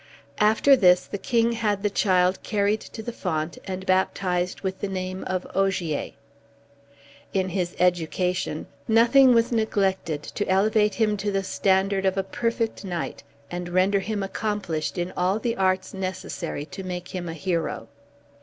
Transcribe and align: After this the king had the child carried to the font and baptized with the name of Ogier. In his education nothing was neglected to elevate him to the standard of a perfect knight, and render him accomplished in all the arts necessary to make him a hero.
After 0.39 0.75
this 0.75 1.05
the 1.05 1.19
king 1.19 1.51
had 1.51 1.83
the 1.83 1.89
child 1.91 2.41
carried 2.41 2.81
to 2.81 3.03
the 3.03 3.11
font 3.13 3.59
and 3.65 3.85
baptized 3.85 4.61
with 4.61 4.81
the 4.81 4.87
name 4.87 5.23
of 5.25 5.45
Ogier. 5.53 6.13
In 7.33 7.49
his 7.49 7.75
education 7.77 8.65
nothing 8.87 9.35
was 9.35 9.51
neglected 9.51 10.23
to 10.23 10.47
elevate 10.47 10.95
him 10.95 11.17
to 11.17 11.31
the 11.31 11.43
standard 11.43 12.07
of 12.07 12.17
a 12.17 12.23
perfect 12.23 12.83
knight, 12.83 13.21
and 13.51 13.69
render 13.69 13.99
him 13.99 14.23
accomplished 14.23 14.97
in 14.97 15.13
all 15.15 15.37
the 15.37 15.55
arts 15.55 15.93
necessary 15.93 16.65
to 16.65 16.81
make 16.81 17.09
him 17.09 17.29
a 17.29 17.35
hero. 17.35 17.87